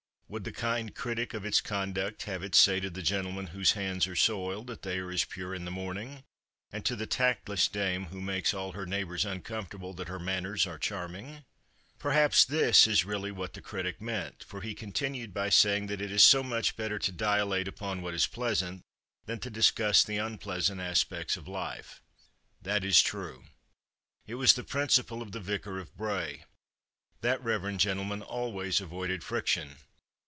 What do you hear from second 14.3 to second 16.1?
for he continued by saying that